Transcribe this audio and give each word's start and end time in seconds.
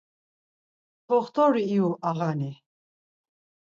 Ťoxt̆ori 1.07 1.63
iyu, 1.71 1.89
ağani. 2.09 2.49